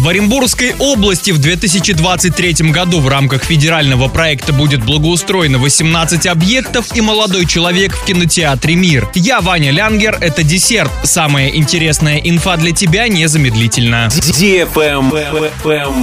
[0.00, 7.02] В Оренбургской области в 2023 году в рамках федерального проекта будет благоустроено 18 объектов и
[7.02, 9.10] молодой человек в кинотеатре «Мир».
[9.14, 10.90] Я Ваня Лянгер, это десерт.
[11.04, 14.08] Самая интересная инфа для тебя незамедлительно.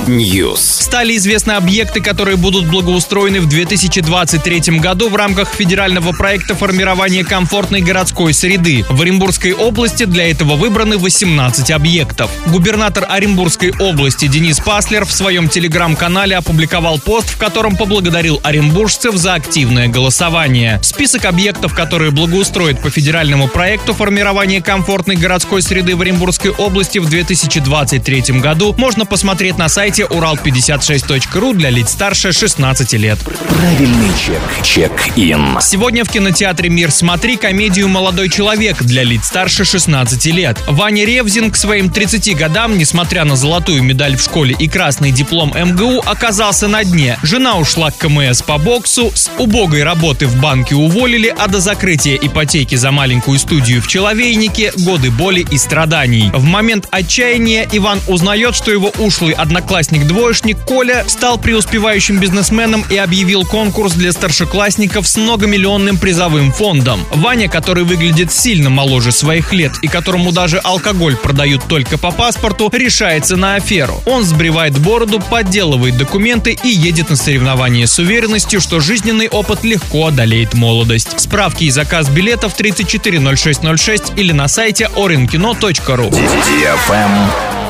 [0.05, 0.57] News.
[0.59, 7.81] Стали известны объекты, которые будут благоустроены в 2023 году в рамках федерального проекта формирования комфортной
[7.81, 8.85] городской среды.
[8.89, 12.29] В Оренбургской области для этого выбраны 18 объектов.
[12.45, 19.33] Губернатор Оренбургской области Денис Паслер в своем телеграм-канале опубликовал пост, в котором поблагодарил оренбуржцев за
[19.33, 20.79] активное голосование.
[20.83, 27.09] Список объектов, которые благоустроят по федеральному проекту формирования комфортной городской среды в Оренбургской области в
[27.09, 33.19] 2023 году можно посмотреть на сайте урал56.ру для лиц старше 16 лет.
[33.47, 34.41] Правильный чек.
[34.63, 35.59] Чек-ин.
[35.61, 40.61] Сегодня в кинотеатре «Мир» смотри комедию «Молодой человек» для лиц старше 16 лет.
[40.67, 45.53] Ваня Ревзин к своим 30 годам, несмотря на золотую медаль в школе и красный диплом
[45.55, 47.17] МГУ, оказался на дне.
[47.23, 52.15] Жена ушла к КМС по боксу, с убогой работы в банке уволили, а до закрытия
[52.15, 56.31] ипотеки за маленькую студию в Человейнике годы боли и страданий.
[56.33, 63.45] В момент отчаяния Иван узнает, что его ушлый одноклассник-двоечник Коля стал преуспевающим бизнесменом и объявил
[63.45, 67.05] конкурс для старшеклассников с многомиллионным призовым фондом.
[67.11, 72.69] Ваня, который выглядит сильно моложе своих лет и которому даже алкоголь продают только по паспорту,
[72.73, 73.66] решается на аферу.
[74.05, 80.07] Он сбривает бороду, подделывает документы и едет на соревнования с уверенностью, что жизненный опыт легко
[80.07, 81.19] одолеет молодость.
[81.19, 86.11] Справки и заказ билетов 340606 или на сайте orinkino.ru.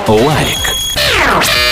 [0.07, 0.76] Лайк.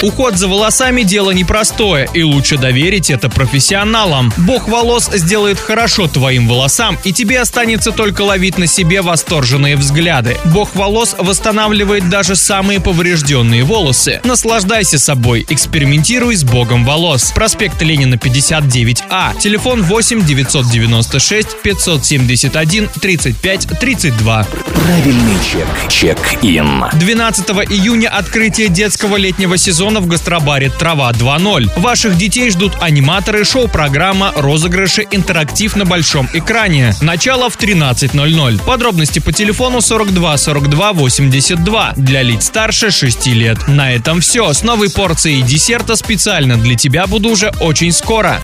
[0.01, 4.31] Уход за волосами– дело непростое, и лучше доверить это профессионалам.
[4.37, 10.37] Бог волос сделает хорошо твоим волосам, и тебе останется только ловить на себе восторженные взгляды.
[10.45, 14.19] Бог волос восстанавливает даже самые поврежденные волосы.
[14.23, 17.31] Наслаждайся собой, экспериментируй с Богом волос.
[17.33, 19.39] Проспект Ленина, 59А.
[19.39, 24.43] Телефон 8 996 571 35 32.
[24.43, 25.67] Правильный чек.
[25.89, 26.85] Чек-ин.
[26.93, 29.15] 12 июня открытие детского
[29.45, 31.79] летнего сезона в гастробаре «Трава 2.0».
[31.79, 36.95] Ваших детей ждут аниматоры, шоу-программа, розыгрыши, интерактив на большом экране.
[37.01, 38.65] Начало в 13.00.
[38.65, 43.67] Подробности по телефону 42 42 82 для лиц старше 6 лет.
[43.67, 44.51] На этом все.
[44.51, 48.33] С новой порцией десерта специально для тебя буду уже очень скоро.